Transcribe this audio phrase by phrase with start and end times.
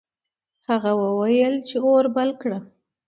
[0.67, 2.59] هغه وویل چې اور بل کړه.